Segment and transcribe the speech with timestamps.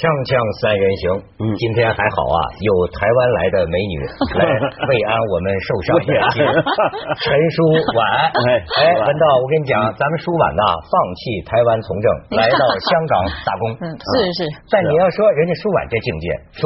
[0.00, 0.32] 锵锵
[0.64, 1.04] 三人行，
[1.60, 4.00] 今天还好啊，有台湾来的美女
[4.32, 6.40] 来慰安我们受伤的心。
[7.20, 7.60] 陈淑
[7.92, 8.00] 婉，
[8.32, 13.62] 哎，文道，我跟你讲，咱们舒婉呐，放弃台湾从政， 来到香港打工。
[13.76, 14.48] 嗯，是是。
[14.72, 16.26] 但你要说人家舒婉这境界，
[16.56, 16.64] 说。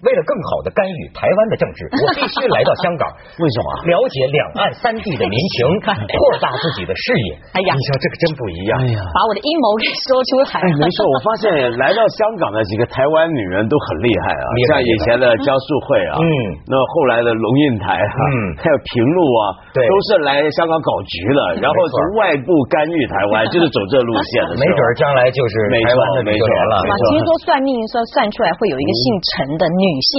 [0.00, 3.04] 为了更好的干预台湾的政治， 我必须来到香港。
[3.36, 3.68] 为什么？
[3.92, 5.68] 了解两岸三地的民情，
[6.08, 7.28] 扩大自己的视野。
[7.52, 8.72] 哎呀，你说这个真不一样。
[8.80, 10.64] 哎呀，把我的阴谋给说出来。
[10.64, 11.44] 哎，没错，我发现
[11.76, 16.24] 来到香港的几个台湾女人都很厉害啊，像以前的江素慧啊，嗯，
[16.64, 19.42] 那后来的龙应台啊，嗯，还有平路啊，
[19.76, 24.52] 对，都是来香港搞局的，然后从外部干预台湾，就是走这路线的。
[24.60, 26.74] 没准将来就是台湾的没错了。
[27.12, 29.04] 其实说算命说算出来会有一个姓
[29.36, 29.89] 陈的女。
[29.90, 30.12] 女性，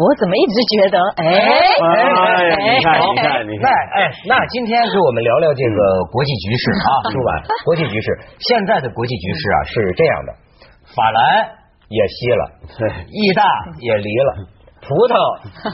[0.00, 5.78] 我怎么一直觉得，哎哎，你看你看你看，哎，那今天给我们聊聊这个
[6.10, 7.28] 国际局势啊， 舒婉
[7.64, 8.06] 国际局势，
[8.40, 10.30] 现在的国际局势啊是这样的，
[10.96, 11.44] 法兰
[11.88, 12.42] 也吸了，
[13.12, 13.44] 意大
[13.80, 14.30] 也离了，
[14.80, 15.14] 葡萄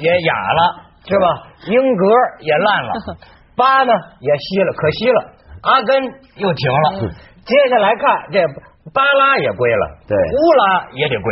[0.02, 0.60] 也哑了，
[1.06, 1.26] 是吧？
[1.66, 2.04] 英格
[2.40, 2.92] 也烂了，
[3.56, 5.18] 巴呢也吸了，可惜了，
[5.62, 6.02] 阿根
[6.36, 6.86] 又停了，
[7.46, 8.40] 接下来看这。
[8.92, 11.28] 巴拉也归了，对，乌拉也得归，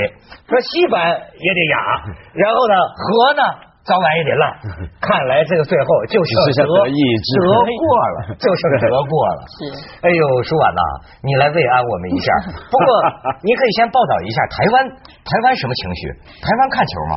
[0.46, 1.76] 说西班也得哑，
[2.36, 3.42] 然后呢，和呢
[3.88, 4.52] 早晚也得烂，
[5.00, 6.34] 看来这个最后就剩
[6.68, 6.84] 德
[7.40, 9.40] 德过了，就剩德过了。
[9.56, 9.58] 是，
[10.04, 10.82] 哎呦，舒婉呐，
[11.24, 12.28] 你来慰安我们一下。
[12.68, 12.86] 不过
[13.42, 14.88] 你可以先报道一下台湾，
[15.24, 16.02] 台湾什么情绪？
[16.44, 17.14] 台湾看球吗？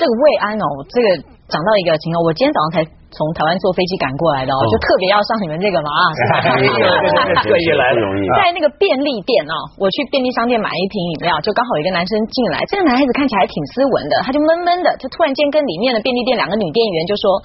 [0.00, 1.06] 这个慰安哦，这个
[1.52, 2.88] 讲到一个情况，我今天早上才。
[3.10, 6.02] 从台湾坐飞机赶过来的哦，就特别要上你们这个嘛啊，
[7.42, 8.22] 特意来不容易。
[8.38, 17.42] 在那个便利店啊，我去便利商店买一瓶饮料，就刚好有一个男生进来，这个男孩子看起来还挺斯文的，他就闷闷的，他突然间跟里面的便利店两个女店员就说：“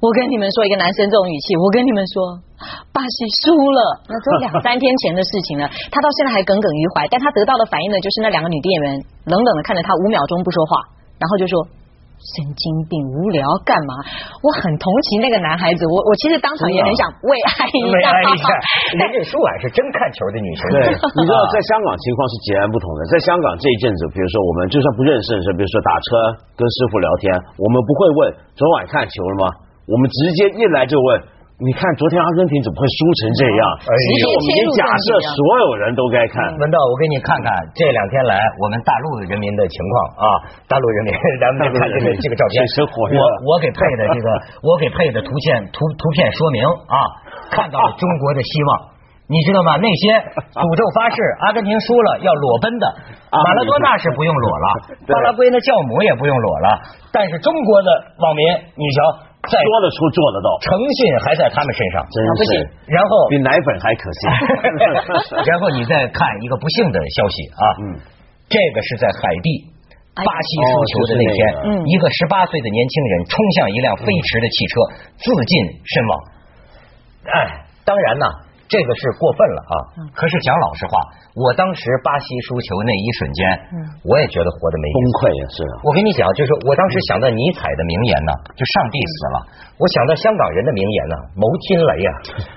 [0.00, 2.40] 我跟你们说，一个男生这种语气，我跟你们说，
[2.88, 10.88] 巴西输了，那都两三天前的事情了，他到现在还耿耿于怀，但他得到的反应呢，就是那两个女店员冷冷的看着他五秒钟不说话，
[11.20, 11.68] 然后就说。”
[12.34, 13.92] 神经病，无聊干嘛？
[14.42, 18.26] 我很同情那个男孩子，我我其实当场也很想为爱一下。
[18.26, 18.46] 一下，
[18.98, 20.62] 人家舒婉是真看球的女生。
[20.74, 23.00] 对， 你知道在香港情况是截然不同的。
[23.12, 26.08] 在香港这一阵子，比如说我们就算不认识的时候，比如说打车
[26.58, 27.30] 跟师傅聊天，
[27.62, 28.18] 我们不会问
[28.58, 29.44] 昨晚看球了吗？
[29.86, 31.35] 我们直接一来就问。
[31.56, 33.60] 你看，昨天阿根廷怎么会输成这样？
[33.80, 36.36] 其实我们已经假设所有人都该看。
[36.52, 40.24] 文道，我给你看看这两天来我们大陆人民的情况啊，
[40.68, 42.60] 大陆人民， 咱们看这个这个照片，
[43.16, 44.28] 我我给配的这个，
[44.68, 46.60] 我给配的图片图图片说明
[46.92, 46.96] 啊，
[47.48, 48.92] 看到了中国的希望，
[49.32, 49.80] 你知道吗？
[49.80, 50.12] 那些
[50.60, 52.84] 诅咒发誓阿根廷输了要裸奔的，
[53.32, 54.66] 马拉多纳是不用裸了，
[55.08, 56.68] 巴拉圭的教母也不用裸了，
[57.16, 57.88] 但是中国的
[58.20, 58.44] 网民，
[58.76, 59.24] 你瞧。
[59.46, 62.16] 说得出做得到，诚信还在他们身上，真
[62.50, 62.50] 是。
[62.90, 64.20] 然后比奶粉还可信。
[65.46, 67.84] 然后你再看一个不幸的消息啊，嗯，
[68.50, 69.48] 这个是在海地
[70.16, 71.40] 巴西输球的那天，
[71.86, 74.74] 一个十八岁的年轻人冲向一辆飞驰的汽车，
[75.18, 75.52] 自尽
[75.84, 76.12] 身亡。
[77.30, 78.26] 哎，当然呢。
[78.66, 79.74] 这个是过分了啊！
[80.10, 80.98] 可是讲老实话，
[81.38, 83.40] 我当时巴西输球那一瞬间，
[84.02, 85.42] 我也觉得活得没崩溃也！
[85.54, 89.36] 是我跟你讲，就是我当时想到尼采的名言呢，就上帝死了。
[89.78, 92.10] 我想到香港人的名言呢，谋天雷 呀，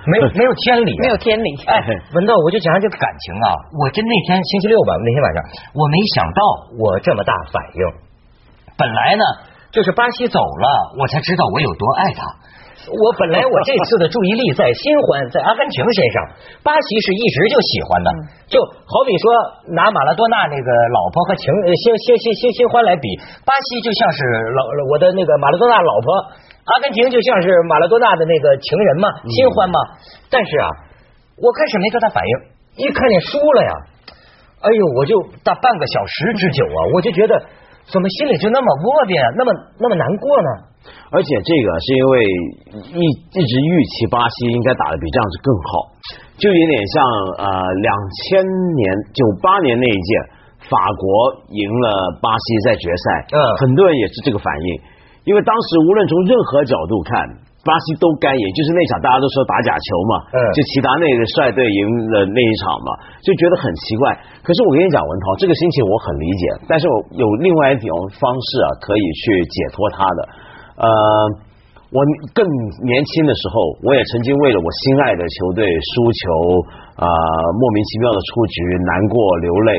[0.09, 1.49] 没有没有天理，没有天理。
[1.69, 1.77] 哎，
[2.17, 3.47] 文道，我就讲这个感情啊，
[3.77, 5.37] 我真那天星期六吧，那天晚上，
[5.77, 6.41] 我没想到
[6.73, 7.81] 我这么大反应。
[8.73, 9.23] 本来呢，
[9.69, 10.65] 就是巴西走了，
[10.97, 12.21] 我才知道我有多爱他。
[12.87, 16.15] 我本来我这次的注意力在新欢在阿根廷身上，
[16.63, 18.09] 巴西是一直就喜欢的，
[18.47, 19.25] 就好比说
[19.75, 23.05] 拿马拉多纳那个老婆和情新新新新新欢来比，
[23.43, 24.19] 巴西就像是
[24.55, 26.07] 老我的那个马拉多纳老婆，
[26.71, 29.77] 阿根廷就像是马拉多纳的那个情人嘛，新欢嘛。
[30.31, 30.67] 但是啊，
[31.35, 32.33] 我开始没多大反应，
[32.85, 33.71] 一看见输了呀，
[34.63, 37.33] 哎呦，我就大半个小时之久啊，我就觉得
[37.91, 40.49] 怎么心里就那么窝边，那么那么难过呢？
[41.11, 42.13] 而且这个是因为
[42.93, 45.69] 一一直预期巴西应该打的比这样子更好，
[46.37, 47.03] 就有点像
[47.41, 47.45] 呃
[47.81, 50.09] 两千年九八年那一届
[50.69, 51.03] 法国
[51.49, 51.87] 赢了
[52.21, 54.69] 巴西在决赛，嗯，很多人也是这个反应，
[55.25, 57.13] 因为当时无论从任何角度看，
[57.69, 64.17] 巴西都该赢，就是那场大家都说打假球嘛，嗯，就齐达内的率队赢了那一场嘛，就觉得很奇怪。
[64.41, 70.19] 可是我跟你讲，文涛，这个心情我很理解，但是我有另外一种方式啊，可以去解脱他的。
[70.81, 70.89] 呃，
[71.93, 72.01] 我
[72.33, 72.41] 更
[72.81, 73.53] 年轻的时候，
[73.85, 76.25] 我也曾经为了我心爱的球队输球，
[76.97, 79.71] 啊，莫名其妙的出局，难过流泪。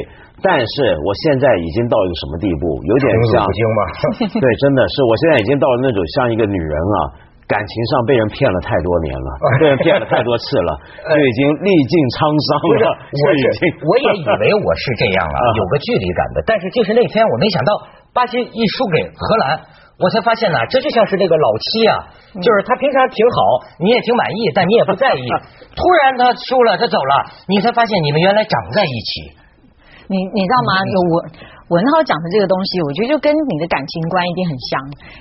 [0.42, 2.64] 但是我现在已经到一个什么地步？
[2.88, 3.44] 有点像，
[4.40, 6.96] 对，真的是，我现在已经到了那种像一个女人啊，
[7.50, 10.70] 感情上被人骗了太多年了，被人骗了太多次了，
[11.10, 12.86] 就已经历尽沧桑了。
[13.10, 16.38] 我已经我也以为我是这样了， 有个距离感的。
[16.46, 17.70] 但是就是那天我没想到
[18.14, 19.58] 巴西一输给荷兰，
[19.98, 21.92] 我才发现呢，这就像是那个老七啊，
[22.38, 23.38] 就是他平常挺好，
[23.82, 25.26] 你也挺满意，但你也不在意。
[25.74, 27.14] 突然他输了，他走了，
[27.50, 29.34] 你才发现你们原来长在一起。
[30.06, 30.70] 你你知道吗？
[30.86, 31.14] 有我。
[31.70, 34.70] 文浩讲的这个东西，我觉得就跟你的感情观一定很像。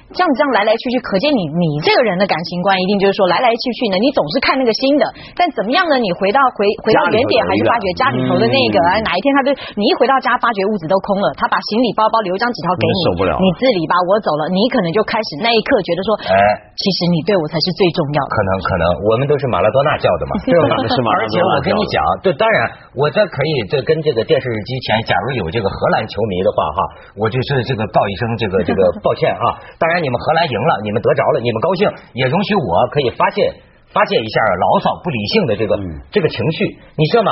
[0.10, 5.06] 这样这样来来去去，可见你你这个人的感情观一定就是说来来去去呢，你总是看那个新的。
[5.38, 6.02] 但怎么样呢？
[6.02, 8.78] 你回到回回到原点，还是发觉家里头的那个？
[9.06, 13.38] 哪一天他就你一回到家，发觉屋子都空了，他把行李包包留张纸条给你，受不了。
[13.38, 14.50] 你自理吧，我走了。
[14.50, 16.34] 你可能就开始那一刻觉得说，哎，
[16.74, 18.34] 其实你对我才是最重要的。
[18.34, 20.74] 可能可能，我们都是马拉多纳教的嘛， 对吧？
[20.90, 21.30] 是马拉多纳。
[21.30, 22.58] 而且我跟你讲，对，当然
[22.98, 26.80] 我这可以这跟这个电视机前，假如有这个荷兰球迷的话，哈。
[27.16, 29.60] 我就是这个告一声这个 这个抱歉啊！
[29.78, 33.54] 当然你们荷兰赢了，你们得着了，你们高兴，也容许我可以发泄
[33.92, 35.78] 发泄一下牢骚不理性的这个
[36.12, 37.32] 这个情绪，你知道吗？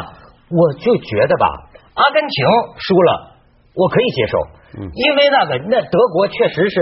[0.50, 1.46] 我就觉得吧，
[1.94, 2.46] 阿根廷
[2.80, 3.37] 输了，
[3.78, 4.36] 我可以接受。
[4.78, 6.76] 因为那个那德国确实是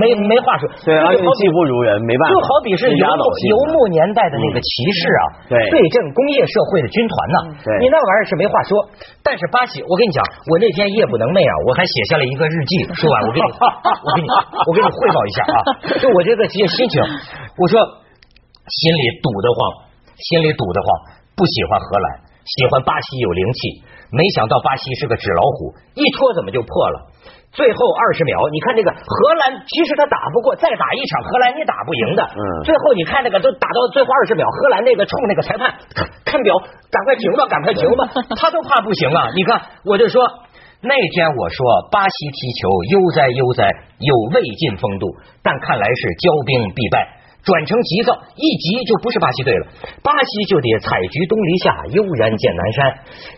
[0.00, 2.32] 没没话说，对，而且技不如人，没办法。
[2.32, 5.22] 就好比是游牧游牧年代的那个骑士啊，
[5.52, 7.38] 对，对阵工业社会的军团呐，
[7.78, 8.72] 你那玩意儿是没话说。
[9.22, 12.72] 但是巴西，我跟你讲，我那天夜不能寐啊，我还写下了一个日记。
[12.96, 14.26] 说完，我给你，我给你，
[14.66, 15.58] 我给你汇报一下啊，
[16.02, 16.96] 就我这个这心情，
[17.60, 17.76] 我说
[18.64, 19.58] 心里堵得慌，
[20.18, 20.88] 心里堵得慌，
[21.36, 22.06] 不喜欢荷兰，
[22.48, 23.60] 喜欢巴西有灵气，
[24.10, 27.12] 没想到巴西是个纸老虎，一拖怎么就破了。
[27.56, 32.20] 最后二十秒，你看这个荷兰，其实他打不过，再打一场荷兰你打不赢的。
[32.22, 32.40] 嗯。
[32.64, 35.72] 最后你看那个都打到最后二十秒，荷兰那个冲那个裁判
[36.24, 36.52] 看表，
[36.92, 38.04] 赶快停吧，赶快停吧，
[38.36, 39.32] 他都怕不行啊！
[39.34, 40.20] 你看，我就说
[40.82, 43.64] 那天我说巴西踢球悠哉悠哉，
[44.04, 45.08] 有未尽风度，
[45.42, 47.08] 但看来是骄兵必败。
[47.46, 49.70] 转成急躁，一急就不是巴西队了。
[50.02, 52.78] 巴西就得采菊东篱下，悠然见南山。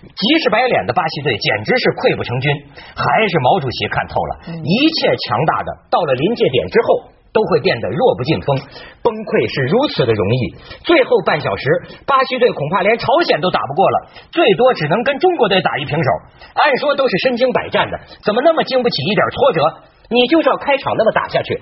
[0.00, 2.48] 急是白脸的巴西队简直是溃不成军。
[2.96, 4.32] 还是毛主席看透了，
[4.64, 8.56] 一切强大的到了临界点之后，都会变得弱不禁风。
[9.04, 10.56] 崩溃是如此的容易。
[10.88, 11.68] 最后半小时，
[12.08, 13.96] 巴西队恐怕连朝鲜都打不过了，
[14.32, 16.08] 最多只能跟中国队打一平手。
[16.56, 19.60] 按说都是身经百战的，怎么那么经不起一点挫折？
[20.08, 21.60] 你就是要开场那么打下去，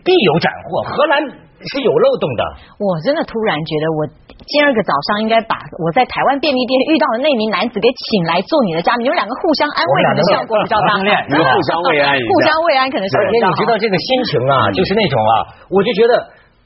[0.00, 0.88] 必有斩获。
[0.88, 1.51] 荷兰。
[1.70, 2.42] 是有漏洞的。
[2.82, 4.00] 我真的突然觉得，我
[4.42, 10.98] 今儿个早上应该把我在台湾便利店遇到的那名男子给请来做你的嘉宾，你们两个互相安慰，可能效果比较大。
[10.98, 13.14] 互相慰安，互相慰安可能是。
[13.30, 15.32] 你知道这个心情啊，就是那种啊，
[15.70, 16.12] 我就觉得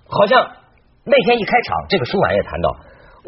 [0.09, 0.41] 好像
[1.05, 2.69] 那天一开场，这个舒婉也谈到，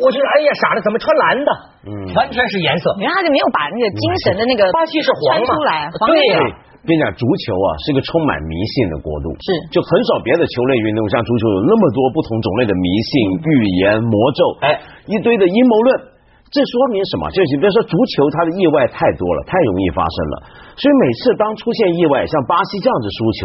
[0.00, 1.50] 我觉得哎呀傻了，怎么穿蓝的？
[1.86, 2.94] 嗯，完全是颜色。
[2.98, 6.40] 你看他就没有把那个精神的那个巴西是黄出来，对呀。
[6.86, 13.50] 跟你讲，足球啊是个充满迷信的国度，是就很少别的球类运动像足球有那么多不同种类的迷信、预
[13.82, 14.68] 言、魔咒，哎，
[15.06, 16.18] 一堆的阴谋论。
[16.48, 17.28] 这说明什么？
[17.28, 20.34] 就是比如说足球，它的意外太多了，太容易发生了。
[20.80, 23.40] 所以每次当出现意外，像巴西这样子输球，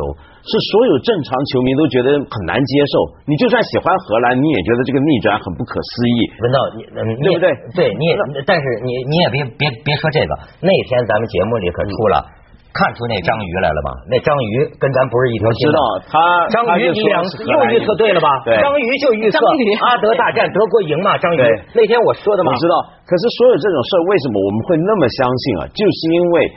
[0.48, 2.96] 是所有正常球迷都觉得很难接受。
[3.28, 6.32] 你就算喜欢荷兰，你也觉得这个逆转很不可思议。
[6.40, 6.80] 文道，你
[7.20, 7.52] 对不对？
[7.76, 8.16] 对，你也，
[8.48, 10.32] 但是你你也别别别说这个。
[10.64, 12.24] 那天咱们节目里可出了。
[12.74, 13.90] 看出那章鱼来了吧？
[14.10, 15.70] 那章鱼跟咱不是一条心。
[15.70, 15.80] 知道
[16.10, 16.18] 他
[16.50, 18.28] 章鱼，你两次又预测对了吧？
[18.50, 19.38] 章鱼就预测
[19.86, 21.14] 阿德大战 德国赢嘛？
[21.22, 21.40] 章鱼
[21.78, 22.50] 那天我说的嘛。
[22.50, 22.74] 我知道，
[23.06, 25.62] 可是所有这种事儿，为什么我们会那么相信啊？
[25.70, 26.50] 就是因为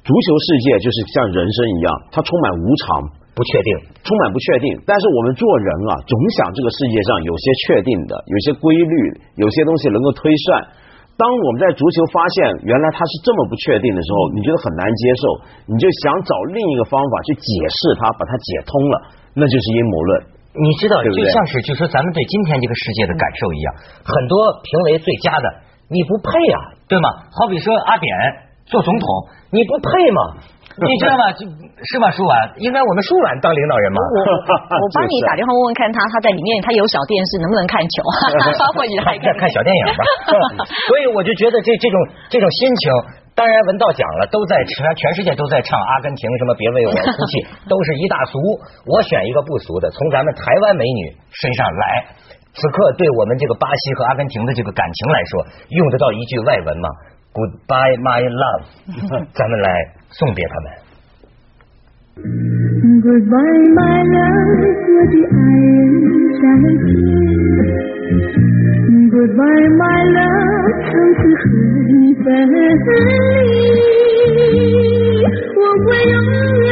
[0.00, 3.04] 足球世界就是像人生一样，它充满无常、
[3.36, 3.70] 不确定，
[4.08, 4.72] 充满不确定。
[4.88, 8.94] 但是我们做人啊，总想这个世界上有些确定的，有些规律，
[9.36, 10.85] 有些东西能够推算。
[11.16, 15.22] 当我们在足球发现原来它是这么不确定的时候，你觉得很难接受，
[15.64, 18.94] 你就想找另一个方法去解释它，把它解通了，
[19.32, 20.10] 那就是阴谋论。
[20.56, 23.68] 你知道，就像是就说咱们对今天这个世界的感受一样，
[24.04, 25.46] 很多评为最佳的，
[25.88, 27.08] 你不配啊，对吗？
[27.32, 28.08] 好比说阿扁
[28.68, 29.06] 做总统，
[29.52, 30.20] 你不配吗？
[30.84, 31.24] 你知道吗？
[31.32, 32.10] 是吗？
[32.12, 34.00] 舒婉，应该我们舒婉当领导人吗？
[34.12, 34.18] 我
[34.76, 38.04] 我帮你 打电话问问看他，他在里面，他有小电视，能不能看球？
[38.76, 40.00] 或者还看小电影吧。
[40.92, 41.96] 所以我就觉得这这种
[42.28, 42.84] 这种心情，
[43.32, 47.32] 当然文道讲了，都在全全世界都在唱阿根廷什么别为我哭泣，
[47.72, 48.36] 都是一大俗。
[48.84, 51.82] 我选一个不俗的，从咱们台湾美女身上来。
[52.56, 55.32] 此刻对我们这个巴西和阿根廷的这个感情来说，
[55.68, 56.88] 用得到一句外文吗
[57.36, 58.64] ？Goodbye, my love，
[59.34, 59.68] 咱们来
[60.08, 60.66] 送别他们。
[63.04, 65.38] Goodbye, my love，我的爱
[65.92, 66.42] 人再
[66.80, 66.88] 见。
[69.12, 69.84] Goodbye, my
[70.16, 71.44] love，从此和
[71.92, 71.92] 你
[72.24, 72.64] 分离。
[75.56, 76.16] 我会永
[76.64, 76.68] 远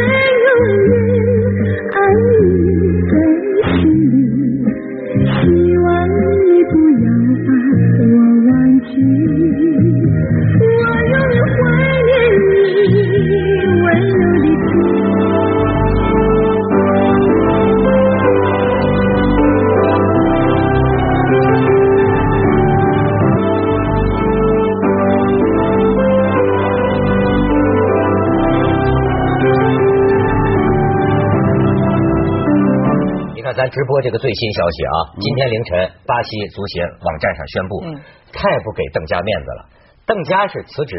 [33.64, 37.80] 咱直播这个最新消息啊，今天凌晨巴西足协网站上宣布，
[38.28, 39.60] 太不给邓家面子了。
[40.04, 40.92] 邓家是辞职，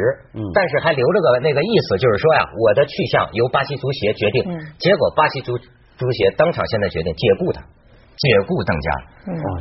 [0.50, 4.42] 但是还留着个那个意思，就是说呀，我的去向由巴西足协决定。
[4.82, 7.62] 结果巴西足足协当场现在决定解雇他。
[7.62, 8.90] 解雇邓家，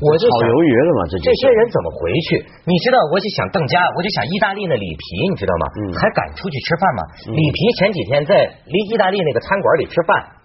[0.01, 1.01] 我就炒鱿鱼了嘛？
[1.13, 2.41] 这这些人怎么回去？
[2.65, 5.69] 你知道，我就想邓家，我就想意大利那里皮，你知道吗？
[6.01, 7.01] 还敢出去吃饭吗？
[7.37, 10.41] 里皮前几天在离意大利那个餐馆里吃饭，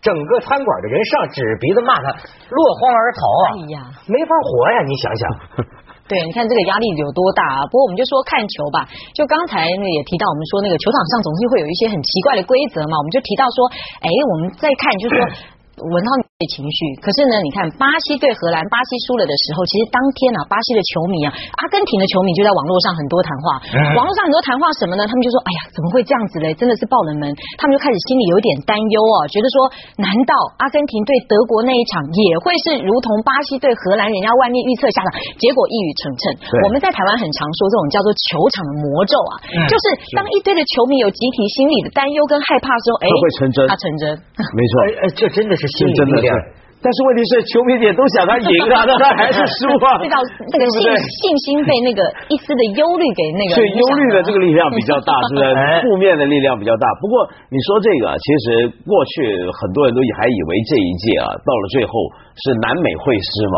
[0.00, 2.12] 整个餐馆的人上指鼻子骂他
[2.50, 3.46] 落荒而逃啊！
[3.52, 4.78] 哎呀，没法活呀！
[4.86, 5.22] 你想想，
[6.06, 7.66] 对，你看这个压力有多大啊！
[7.66, 13.58] 不过我们就说看球吧，就刚才那也提到，我们说那个球场上总是会有一些很奇怪的规则嘛，我们就提到说，
[14.02, 15.54] 哎，我们再看就是说。
[15.76, 23.56] 闻到你的情绪，可是呢，你看巴西对荷兰，巴西输了的时候，其实当天啊，巴西的球迷啊，阿根廷的球迷就在网络上很多谈话，
[23.96, 25.08] 网络上很多谈话什么呢？
[25.08, 26.52] 他们就说，哎呀，怎么会这样子嘞？
[26.60, 29.64] 真的是爆冷门，他们就开始心里有点担忧哦，觉得说，
[29.96, 36.36] 难道阿根廷对德国那一场也会是如同巴西对荷兰，人家外面预测下的，结果一语成谶。
[36.60, 39.40] 我们在台湾很常说这种叫做球场的魔咒啊，
[39.72, 44.12] 就是当一堆的球迷有集体心理的担忧跟害怕的时候，哎，会成真，它成真，
[44.52, 45.64] 没错，哎，这真的是。
[45.80, 46.65] 心理力量。
[46.86, 49.98] 但是问题是，球迷也都想他赢啊， 但他还是输啊。
[49.98, 50.14] 知道
[50.46, 51.98] 这个信信心被那个
[52.30, 53.50] 一丝的忧虑给那个。
[53.58, 55.50] 所以忧虑的这个力量比较大，是不是？
[55.82, 56.86] 负面的力量比较大。
[57.02, 58.46] 不过你说这个，其实
[58.86, 61.90] 过去很多人都还以为这一届啊，到了最后
[62.38, 63.56] 是南美会师嘛，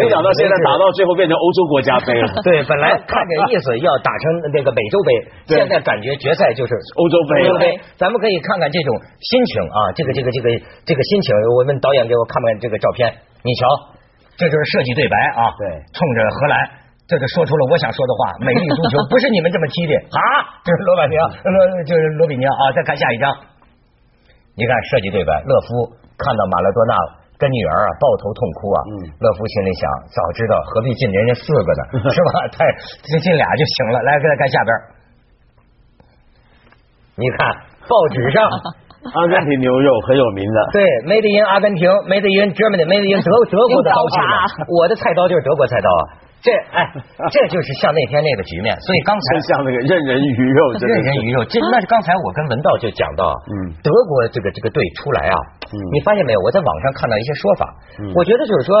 [0.00, 2.32] 没想到现在打到最后变成欧洲国家杯了。
[2.48, 5.08] 对，本来看着意思要打成那个美洲杯，
[5.52, 7.44] 现在感觉决赛就是欧洲杯。
[7.44, 10.48] 欧洲杯，咱们可以看看这种心情啊，这个这个这个
[10.88, 11.28] 这个心情，
[11.60, 12.69] 我们导演给我看看这。
[12.70, 13.10] 这个照片，
[13.42, 13.66] 你瞧，
[14.38, 15.50] 这就是设计对白啊！
[15.58, 16.54] 对，冲着荷兰，
[17.10, 18.38] 这就说出了我想说的话。
[18.46, 20.62] 美丽足球不是你们这么踢的啊！
[20.62, 22.70] 这 是罗百尼，罗就是罗比尼啊！
[22.70, 23.26] 再看下一张，
[24.54, 26.94] 你看设计对白，勒夫看到马拉多纳
[27.42, 28.78] 跟女儿啊抱头痛哭啊，
[29.18, 29.82] 乐夫心里想，
[30.14, 32.30] 早知道何必进人家四个呢， 是吧？
[32.54, 32.62] 太
[33.02, 33.98] 就进俩就行了。
[34.06, 34.70] 来，再看下边，
[37.18, 37.50] 你看
[37.90, 38.46] 报纸上。
[39.08, 44.34] 阿根廷牛肉很有名的，对，Made in 阿根廷，Made in Germany，Made in 德 德国的刀具嘛，
[44.68, 46.02] 我的菜刀就是德国菜刀啊，
[46.44, 46.84] 这哎，
[47.32, 55.36] 这就是像那天那个局面，所以刚才像那个任人鱼肉，任人鱼肉，这那是刚才我跟文道就讲到，嗯，德国这个这个队出来啊，
[55.96, 56.40] 你发现没有？
[56.44, 57.64] 我在网上看到一些说法，
[58.14, 58.76] 我觉得就是说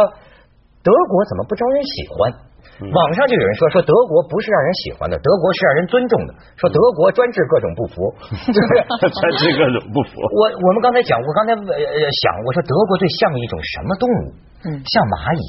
[0.82, 2.50] 德国怎么不招人喜欢？
[2.80, 6.32] 网上就有人说说德国不是让人喜欢的，德国是让人尊重的。
[6.56, 10.16] 说德国专治各种不服， 专治各种不服。
[10.32, 14.20] 我我们刚才讲，我刚才呃想，我说德国最像一种什么动物？
[14.64, 15.42] 嗯，像蚂蚁。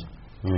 [0.44, 0.52] 嗯，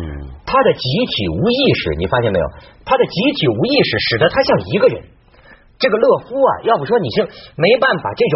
[0.47, 0.81] 它的集
[1.13, 2.45] 体无意识，你发现没有？
[2.85, 4.97] 它的集体无意识使得它像一个人。
[5.77, 7.21] 这个勒夫啊，要不说你是
[7.59, 8.35] 没办法，这种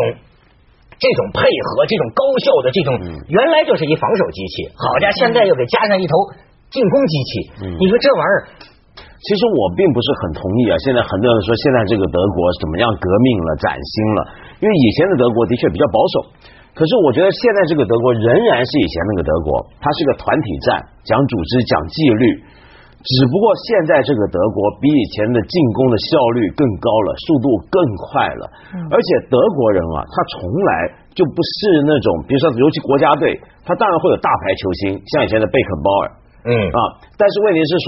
[0.97, 2.89] 这种配合，这种高效的这种，
[3.29, 4.69] 原来就是一防守机器。
[4.73, 6.13] 好家伙，现在又给加上一头。
[6.67, 7.31] 进攻机器，
[7.79, 8.37] 你说这玩意儿，
[8.99, 10.75] 其实我并不是很同意啊。
[10.83, 14.19] 现在很多人说现在这个德国怎么样革命了、崭新了，
[14.59, 16.15] 因为以前的德国的确比较保守。
[16.75, 22.23] 可是我觉得现在这个德国仍然是以前那个德国，它是个团体战，讲组织、讲纪律。
[22.97, 27.77] 只不过现在这个德国比以前的进攻的效率更高了，速度更
[28.09, 28.43] 快了。
[28.89, 30.71] 而且德国人啊，他从来
[31.13, 36.05] 就不是那种，比如说尤其国家队，他当然会有大牌球星，像以前的贝肯鲍尔。
[36.47, 36.79] 嗯啊，
[37.19, 37.87] 但是问题是说，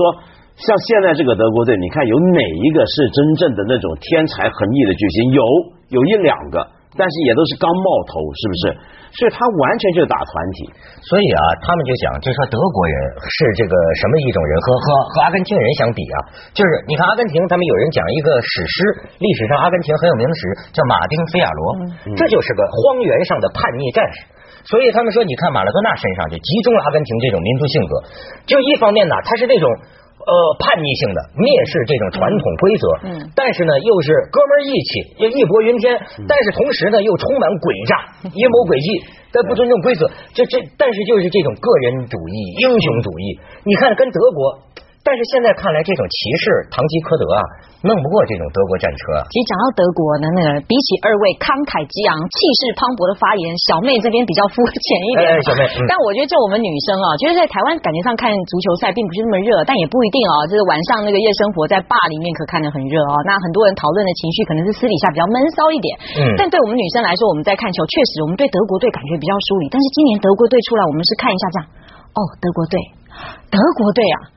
[0.56, 5.32] 像现在这个德国队，你看有哪一个是真正的那种天才横溢的巨星？
[5.32, 5.42] 有，
[5.89, 6.60] 有一两个，
[6.98, 8.63] 但是也都是刚冒头，是不是？
[9.10, 10.69] 所以他完全就是打团体。
[11.01, 16.17] 所以啊，他们就讲，就说德国人是这个什么一种人，和和和阿根廷人相比啊，
[16.53, 18.77] 就是你看阿根廷，他们有人讲一个史诗，
[19.17, 20.41] 历史上阿根廷很有名的史
[20.74, 21.62] 叫马丁菲亚罗，
[22.17, 24.17] 这就是个荒原上的叛逆战士。
[24.65, 27.93] 所以他们说，你看马拉多纳身上就集中了阿根廷这种民族性格。
[28.46, 29.65] 就一方面呢，他是那种
[30.30, 32.86] 呃叛逆性的，蔑视这种传统规则。
[33.10, 33.10] 嗯。
[33.34, 35.98] 但是呢，又是哥们义气，又义薄云天。
[36.30, 37.94] 但是同时呢，又充满诡诈、
[38.30, 38.88] 阴谋诡计，
[39.34, 40.06] 但不尊重规则。
[40.38, 43.26] 这这，但是就是这种个人主义、英雄主义。
[43.66, 44.69] 你看，跟德国。
[45.00, 47.39] 但是现在看来，这种骑士堂吉诃德啊，
[47.88, 49.24] 弄不过这种德国战车。
[49.32, 55.25] 其实讲到德国呢，那个比起二位慷慨激昂、气势磅礴的发言，小妹这边比较肤浅一点。
[55.25, 60.46] 哎小妹，但我觉得就我们女生啊，就是在台湾感觉上看足球赛并不是那么热，但也不一定啊。
[60.51, 63.15] 就是晚上那个夜生活在坝里面可看得很热啊。
[63.24, 65.89] 那很多人讨论的情绪可能是私底下比较闷骚一点。
[66.22, 66.36] 嗯。
[66.38, 69.72] 但对我们女生来说，我们在看球，确实我们对德国队感觉比较疏离。
[69.72, 71.65] 但是今年德国队出来，我们是看一下这样。
[72.13, 72.75] 哦，德国队，
[73.50, 74.36] 德国队啊。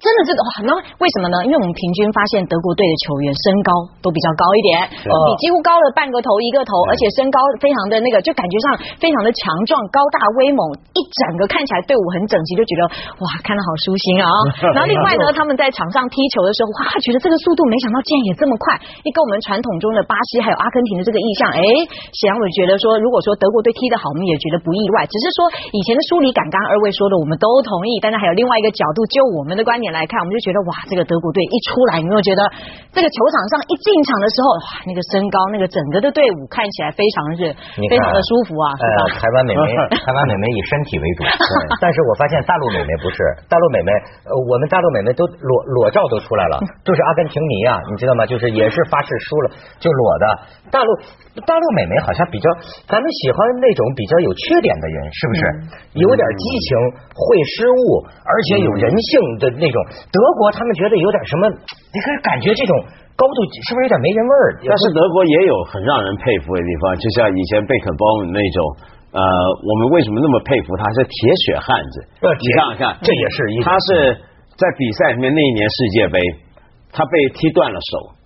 [0.00, 1.44] 真的这个哇，那为什么呢？
[1.44, 8.66] 因为我们平均发现德国队的球员身高都比较高一点，比几乎高了半个头一个头，而且身高非常的那个，就感觉上
[8.96, 10.60] 非常的强壮、高大威猛，
[10.96, 12.82] 一整个看起来队伍很整齐，就觉得
[13.20, 14.26] 哇，看得好舒心啊。
[14.72, 21.60] 然后另外呢，他们在场上踢球的时候，哇，觉得这个速度没想到竟然也这么快，一跟我们传统中的巴西还有阿根廷的这个意象，哎，
[22.16, 25.38] 显然我觉得说，如果说德国队踢得好，我们也觉得不意外，只是说
[25.76, 32.42] 以前的梳理感，刚刚二位说的，我们都同意，但是还有另外一个角度，就我们的观点来看，我们就觉得哇，这个德国队一出来，你有没有觉得
[32.94, 37.50] 这个球场上一进场的时候，哇，那个身高，那个整个的队伍看起来非常是
[37.90, 38.66] 非常的舒服啊。
[38.78, 38.86] 呃，
[39.18, 41.26] 台湾美眉，台湾美眉以身体为主，
[41.82, 43.18] 但是我发现大陆美眉不是，
[43.50, 43.90] 大陆美眉，
[44.26, 48.24] 呃，我们大陆美眉都裸裸照都出来了，就是阿根廷迷啊，你知道吗？
[48.26, 49.46] 就是也是发誓输了
[49.82, 50.24] 就裸的。
[50.70, 50.88] 大陆
[51.42, 52.46] 大陆美眉好像比较，
[52.86, 55.42] 咱们喜欢那种比较有缺点的人，是不是？
[55.98, 56.78] 有点激情，
[57.10, 57.22] 会
[57.56, 57.82] 失误，
[58.22, 59.79] 而且有人性的那种。
[60.12, 61.48] 德国他们觉得有点什么，
[61.92, 62.72] 你可以感觉这种
[63.16, 64.44] 高度是不是有点没人味儿？
[64.64, 68.58] 但是德国也有很让人佩服的地方，就像以前贝肯鲍姆那种，
[69.12, 70.88] 呃，我们为什么那么佩服他？
[70.96, 71.14] 是铁
[71.46, 71.94] 血汉子。
[72.24, 74.16] 你想想看，这也是一，他是
[74.56, 76.16] 在比赛里面那一年世界杯，
[76.92, 78.16] 他被踢断了手，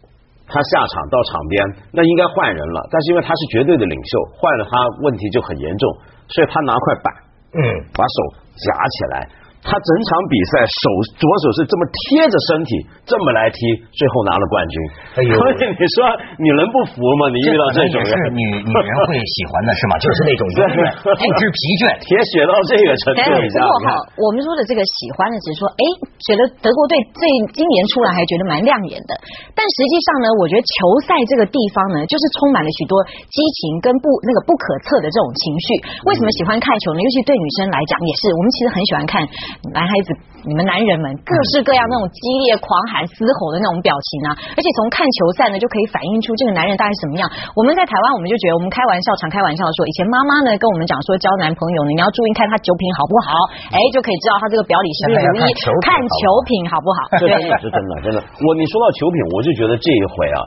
[0.46, 1.58] 他下场到场边，
[1.92, 5.84] 那应该换人了，但是因为他是绝对的领袖，换了他问题就很严重，
[6.28, 7.06] 所以他拿块板，
[7.54, 7.60] 嗯，
[7.94, 8.16] 把手
[8.62, 9.28] 夹起来。
[9.64, 10.84] 他整场比赛手
[11.16, 12.70] 左手是这么贴着身体
[13.08, 13.56] 这么来踢，
[13.96, 14.76] 最后拿了冠军。
[15.16, 15.32] 哎呦，
[15.80, 15.96] 你说
[16.36, 17.32] 你能不服吗？
[17.32, 19.96] 你遇到这种人，是女女人会喜欢的是吗？
[20.04, 23.24] 就是那种永远不知疲倦， 铁血到这个程度。
[23.24, 23.88] 不过哈，
[24.20, 25.82] 我们说的这个喜欢的，只是说，哎，
[26.20, 27.24] 觉得德国队这
[27.56, 29.16] 今年出来还觉得蛮亮眼的。
[29.56, 30.76] 但实际上呢，我觉得球
[31.08, 33.00] 赛这个地方呢，就是充满了许多
[33.32, 35.66] 激情跟不那个不可测的这种情绪。
[36.04, 37.00] 为什么喜欢看球呢？
[37.00, 39.24] 尤其对女生来讲也是，我们其实很喜欢看。
[39.72, 40.12] 男孩子，
[40.44, 47.24] 你们男人们各式各样那种激烈、狂喊、嘶吼的那种表情啊，而且从看球赛呢，就可以反映出这个男人大概什么样。
[47.56, 53.30] 我们在台湾，我们就觉得我们开玩笑，常开玩笑说，以前妈妈呢跟我们讲说，交男朋友呢，你要注意看他酒品好不好，
[53.74, 55.50] 哎，就可以知道他这个表里是不是如一。
[55.80, 56.98] 看球品好不好？
[57.20, 57.52] 这真的。
[57.62, 58.18] 是真的，真的。
[58.20, 60.38] 我你说到球品，我就觉得这一回啊，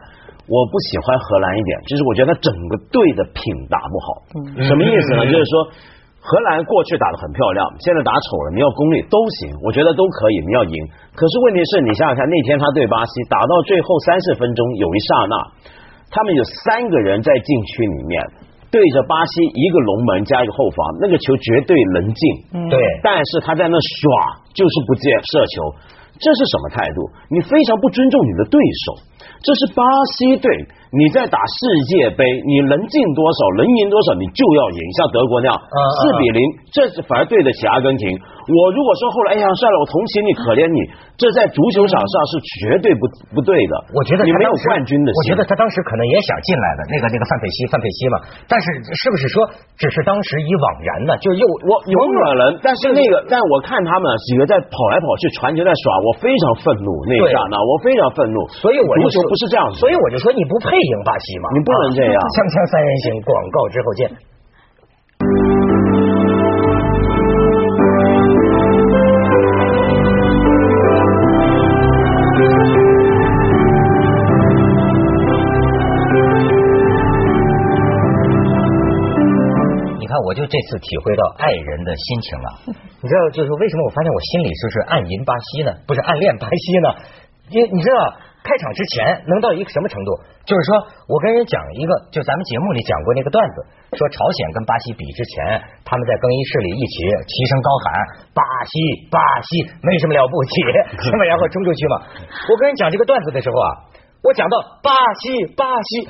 [0.45, 3.41] 我不喜欢荷兰一点，就是我觉得他整个队的品
[3.71, 4.07] 打不好。
[4.37, 5.25] 嗯什么意思呢？
[5.25, 5.53] 就是说。
[6.27, 10.75] 荷兰过去打的很漂亮，现在打丑了，你要功力都行，我觉得都可以，你要赢。
[11.15, 15.35] 可是问题是你想想看，那天他对巴西打到最后三十分钟，有一刹那，
[16.11, 18.19] 他们有三个人在禁区里面
[18.67, 22.21] 对着巴西一个龙门加一个后防，那个球绝对能进。
[22.67, 25.55] 对，但是他在那耍，就是不接射球，
[26.19, 27.07] 这是什么态度？
[27.31, 28.87] 你非常不尊重你的对手，
[29.43, 29.83] 这是巴
[30.17, 30.49] 西队。
[30.87, 31.59] 你在打世
[31.91, 36.39] 界杯，你能进多少，能赢多少，你就要赢，像德国那样四比零，
[36.71, 38.07] 这是反而对得起阿根廷。
[38.07, 40.79] 我如果说后来，哎呀，算了，我同情你，可怜你，
[41.19, 43.03] 这在足球场上是绝对不
[43.35, 43.73] 不对的。
[43.91, 48.15] 我觉得你没有冠军的，我觉得他当时可能也想进来的，那个那个范佩西，范佩西嘛。
[48.47, 49.43] 但是是不是说
[49.75, 51.11] 只是当时已惘然呢？
[51.19, 58.47] 就又我有可能，但是那个，但我看他们几个在跑来跑去，传球在耍，我非常愤怒那一刹那，我非常愤怒。
[58.55, 62.13] 所以我足球不是这样的，所以我就说你不配赢巴西嘛，你不能这样。
[62.13, 64.05] 锵锵三人行，广告之后见。
[80.25, 82.47] 我就这次体会到爱人的心情了，
[82.99, 85.71] 你知道，就是为什么我发现我心里就是暗吟巴西呢？
[85.87, 86.89] 不是暗恋巴西呢？
[87.47, 87.95] 因为你知道，
[88.47, 90.09] 开场之前能到一个什么程度？
[90.47, 90.79] 就是说
[91.11, 93.55] 我跟人讲一个，就咱们节目里讲过那个段子，
[93.99, 96.95] 说朝鲜跟巴西比之前，他们在更衣室里一起
[97.27, 97.85] 齐声高喊
[98.31, 98.71] “巴西，
[99.11, 100.63] 巴西，没什么了不起”，
[101.11, 101.27] 那么？
[101.27, 101.95] 然后冲出去嘛。
[102.47, 103.69] 我跟人讲这个段子的时候啊，
[104.23, 106.07] 我讲到巴西，巴西，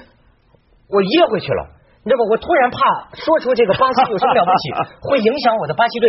[0.93, 1.73] 我噎回去了。
[2.05, 2.29] 你知道吗？
[2.31, 2.77] 我突然怕
[3.17, 4.63] 说出这个巴西有什么了不起，
[5.09, 6.07] 会影响我的巴西队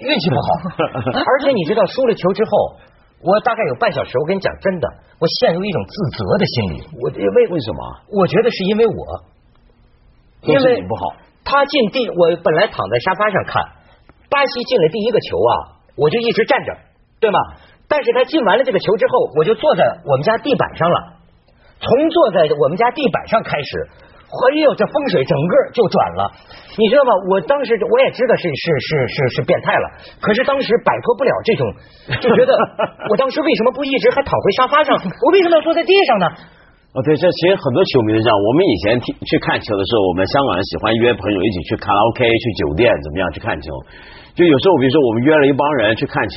[0.00, 0.48] 运气不好。
[1.14, 2.50] 而且你知道输了球之后，
[3.20, 4.86] 我大概有半小时，我跟你讲真的，
[5.18, 6.76] 我陷入一种自责的心理。
[7.02, 7.80] 我为为什么？
[8.14, 9.00] 我觉得是因为我，
[10.42, 11.16] 因为不好。
[11.44, 13.62] 他进第，我本来躺在沙发上看，
[14.30, 15.52] 巴西进了第一个球啊，
[15.96, 16.76] 我就一直站着，
[17.18, 17.38] 对吗？
[17.88, 21.14] 但是他进完了这个球之后，我就坐在我们家地板上了。
[21.80, 23.88] 从坐在我们家地板上开始。
[24.28, 26.28] 哎呦，这风水整个就转了，
[26.76, 27.10] 你知道吗？
[27.32, 29.86] 我当时我也知道是是是是是变态了，
[30.20, 31.62] 可是当时摆脱不了这种，
[32.20, 32.52] 就觉得
[33.08, 34.92] 我当时为什么不一直还躺回沙发上？
[35.00, 36.26] 我为什么要坐在地上呢？
[36.92, 38.32] 哦，对，这其实很多球迷都这样。
[38.32, 43.68] 我们以前去去看球的时候，我们香港人喜欢约朋友一起去卡拉 OK、去酒店怎么样去看球。
[44.36, 46.36] 就有时候，比如说我们约了一帮人去看球，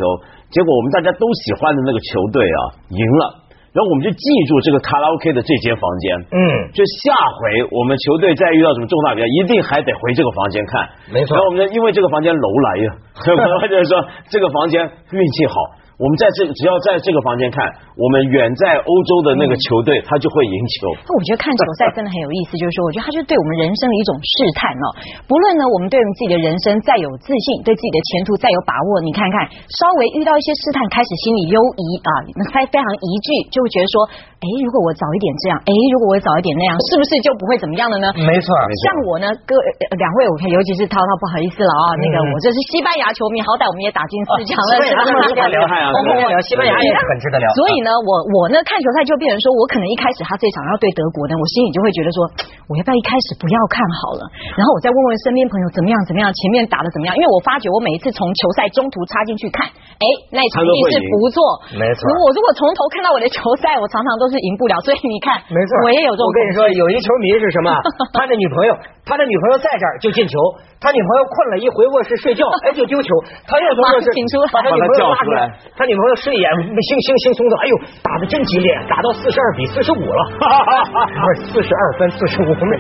[0.51, 3.23] 结果我们大家都喜欢的那个球队啊赢了，
[3.71, 6.05] 然后我们就记住这个卡拉 OK 的这间房间。
[6.35, 6.39] 嗯，
[6.75, 10.89] 就下回我们球队再遇到什么重大比赛，一定还得回这个房间看。
[11.13, 12.87] 没错然后我们就因为这个房间楼来呀，
[13.71, 15.55] 就是说这个房间运气好。
[16.01, 17.61] 我们在这只要在这个房间看，
[17.93, 20.89] 我们远在欧洲的那个球队，他就会赢球。
[21.05, 24.85] 那我觉得看球赛真的很有意思，就是说，我觉得它就是对我们人生的一种试探哦。
[25.29, 29.45] 不论呢，我们对我们自己的人生再有自信，对自己的前途再有把握，你看看，
[29.77, 32.09] 稍微遇到一些试探，开始心里忧疑啊，
[32.49, 33.95] 非非常疑惧，就会觉得说，
[34.41, 38.09] 哎，如果我早一点这样，哎，如果我早一点那样， 是不是就不会怎么样了呢？
[38.17, 52.25] 没错，像我呢，各呃两位，我看尤其是涛涛，不好意思了啊，那个嗯我这是西班牙球迷，好歹我们也打进四强了，西班牙是吧这么厉害啊哦西班牙也很值得聊所以呢，我我呢看球赛就变成说，我可能一开始他这场要对德国呢，我心里就会觉得说，
[52.71, 54.23] 我要不要一开始不要看好了？
[54.57, 57.13] 然后我再问问身边朋友怎么样怎么样，前面打的怎么样？
[57.15, 61.39] 因为我发觉我每一次从球赛中途插进去看，哎，那一场一定是不错。
[61.77, 64.79] 没错如果我如果从头看到我的球赛，我常常都是赢不了。
[64.81, 66.25] 所以你看，没错，我也有这种。
[66.25, 67.69] 我跟你说，有一球迷是什么？
[68.17, 68.71] 他的女朋友，
[69.05, 70.35] 他的女朋友在这儿就进球，
[70.81, 73.13] 他女朋友困了，一回卧室睡觉， 哎就丢球，
[73.45, 75.45] 他又从卧室把他请出把他女朋友拉出来。
[75.45, 80.21] 他叫出来，他女朋友睡眼惺惺惺忪的，哎呦，打的真激烈，打到四十二比四十五了，
[81.21, 82.73] 不是四十二分四十五秒。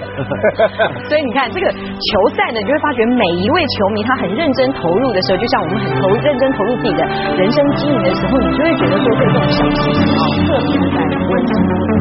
[1.05, 7.05] 所以你看这个球赛呢，你就会发觉每一位球迷他很认真投入的时候，就像我们很投认真投入自己的
[7.37, 11.91] 人生经营的时候，你就会觉得说对这种小事情啊特别的在关心。